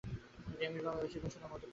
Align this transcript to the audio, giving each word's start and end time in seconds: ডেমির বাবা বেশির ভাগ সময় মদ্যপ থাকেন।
ডেমির 0.59 0.83
বাবা 0.85 0.99
বেশির 1.01 1.19
ভাগ 1.21 1.31
সময় 1.33 1.41
মদ্যপ 1.43 1.59
থাকেন। 1.61 1.69